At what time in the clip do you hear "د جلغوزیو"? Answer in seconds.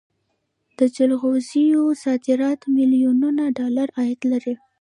0.77-1.83